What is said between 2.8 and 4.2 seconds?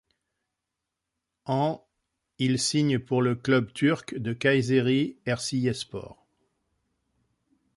pour le club turc